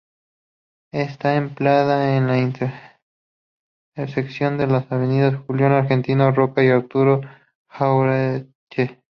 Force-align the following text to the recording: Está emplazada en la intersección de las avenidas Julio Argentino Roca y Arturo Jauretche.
Está 0.93 1.35
emplazada 1.35 2.17
en 2.17 2.25
la 2.25 2.39
intersección 3.95 4.57
de 4.57 4.65
las 4.65 4.91
avenidas 4.91 5.39
Julio 5.45 5.67
Argentino 5.67 6.31
Roca 6.31 6.63
y 6.63 6.69
Arturo 6.69 7.21
Jauretche. 7.67 9.03